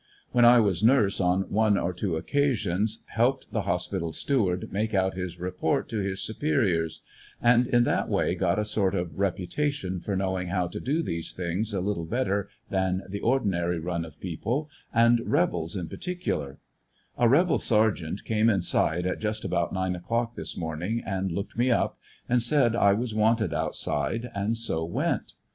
[0.31, 5.13] When I was nurse on one or two occasions ^helped the hospital steward make out
[5.13, 7.03] his report to his superiors,
[7.39, 11.33] and in that way got a sort of reputation for knowing how to do these
[11.33, 16.57] things a little better than the ordinary run of peo ple, and rebels in particular,
[17.19, 21.69] A rebel sergeant came inside at just about nine o'clock this morning and looked me
[21.69, 25.33] up and said I was wanted outside, and so went.